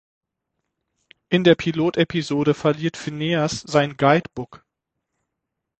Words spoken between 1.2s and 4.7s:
In der Pilotepisode verliert Phineas sein „Guide-Book“.